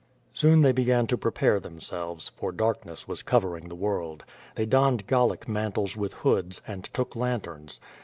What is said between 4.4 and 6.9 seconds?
They donned Gallic mantles with hoods, and